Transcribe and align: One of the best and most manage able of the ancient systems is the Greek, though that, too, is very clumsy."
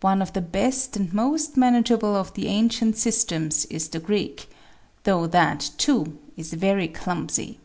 One 0.00 0.20
of 0.20 0.32
the 0.32 0.40
best 0.40 0.96
and 0.96 1.12
most 1.14 1.56
manage 1.56 1.92
able 1.92 2.16
of 2.16 2.34
the 2.34 2.48
ancient 2.48 2.96
systems 2.98 3.66
is 3.66 3.86
the 3.86 4.00
Greek, 4.00 4.50
though 5.04 5.28
that, 5.28 5.70
too, 5.78 6.18
is 6.36 6.52
very 6.54 6.88
clumsy." 6.88 7.60